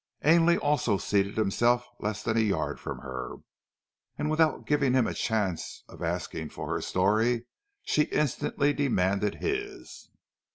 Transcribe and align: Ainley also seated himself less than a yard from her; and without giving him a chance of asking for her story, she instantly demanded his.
Ainley 0.23 0.57
also 0.57 0.97
seated 0.97 1.37
himself 1.37 1.85
less 1.99 2.23
than 2.23 2.35
a 2.35 2.39
yard 2.39 2.79
from 2.79 3.01
her; 3.01 3.35
and 4.17 4.31
without 4.31 4.65
giving 4.65 4.93
him 4.95 5.05
a 5.05 5.13
chance 5.13 5.83
of 5.87 6.01
asking 6.01 6.49
for 6.49 6.73
her 6.73 6.81
story, 6.81 7.45
she 7.83 8.05
instantly 8.05 8.73
demanded 8.73 9.35
his. 9.35 10.09